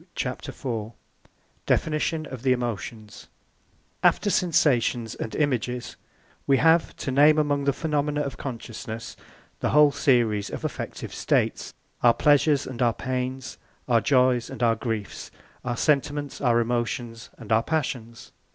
[0.15, 0.93] ]CHAPTER IV
[1.67, 3.27] DEFINITION OF THE EMOTIONS
[4.01, 5.95] After sensations and images,
[6.47, 9.15] we have to name among the phenomena of consciousness,
[9.59, 14.75] the whole series of affective states our pleasures and our pains, our joys and our
[14.75, 15.29] griefs,
[15.63, 18.31] our sentiments, our emotions, and our passions.